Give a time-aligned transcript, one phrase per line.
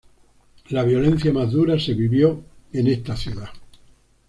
[0.71, 3.49] La violencia más dura se vivió en esta ciudad...